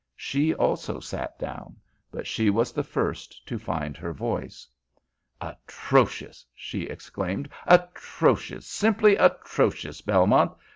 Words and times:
She 0.17 0.51
also 0.55 0.99
sat 0.99 1.37
down, 1.37 1.75
but 2.09 2.25
she 2.25 2.49
was 2.49 2.71
the 2.71 2.81
first 2.83 3.45
to 3.45 3.59
find 3.59 3.95
her 3.97 4.13
voice. 4.13 4.67
"Atrocious!" 5.39 6.43
she 6.55 6.85
exclaimed. 6.85 7.47
"Atrocious! 7.67 8.65
Simply 8.65 9.15
atrocious, 9.15 10.01
Belmont. 10.01 10.53